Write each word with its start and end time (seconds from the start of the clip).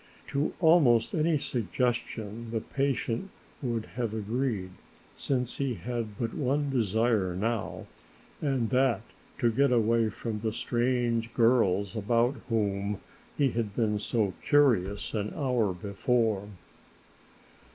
To 0.29 0.55
almost 0.59 1.13
any 1.13 1.37
suggestion 1.37 2.49
the 2.49 2.59
patient 2.61 3.29
would 3.61 3.85
have 3.85 4.15
agreed, 4.15 4.71
since 5.15 5.57
he 5.57 5.75
had 5.75 6.17
but 6.17 6.33
one 6.33 6.71
desire 6.71 7.35
now, 7.35 7.85
and 8.41 8.71
that 8.71 9.03
to 9.37 9.51
get 9.51 9.71
away 9.71 10.09
from 10.09 10.39
the 10.39 10.53
strange 10.53 11.31
girls 11.35 11.95
about 11.95 12.33
whom 12.49 12.99
he 13.37 13.51
had 13.51 13.75
been 13.75 13.99
so 13.99 14.33
curious 14.41 15.13
an 15.13 15.35
hour 15.35 15.71
before. 15.71 16.49